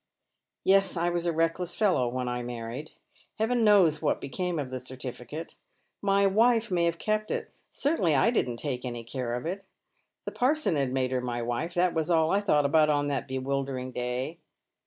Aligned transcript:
"Yes, 0.63 0.97
I 0.97 1.11
was 1.11 1.27
a 1.27 1.31
reckless 1.31 1.75
fellow 1.75 2.07
when 2.07 2.27
I 2.27 2.41
married. 2.41 2.93
Heaven 3.37 3.63
knows 3.63 4.01
what 4.01 4.19
became 4.19 4.57
of 4.57 4.71
the 4.71 4.79
certificate. 4.79 5.53
My 6.01 6.25
wife 6.25 6.71
may 6.71 6.85
have 6.85 6.97
kept 6.97 7.29
it. 7.29 7.51
Certainly 7.71 8.15
I 8.15 8.31
didn't 8.31 8.57
take 8.57 8.83
any 8.83 9.03
care 9.03 9.35
of 9.35 9.45
it. 9.45 9.63
The 10.25 10.31
parson 10.31 10.75
had 10.75 10.91
made 10.91 11.11
her 11.11 11.21
my 11.21 11.43
wife. 11.43 11.75
Tb.at 11.75 11.93
was 11.93 12.09
all 12.09 12.31
I 12.31 12.41
thought 12.41 12.65
about 12.65 12.89
on 12.89 13.09
that 13.09 13.27
be 13.27 13.37
wildering 13.37 13.91
day." 13.91 14.39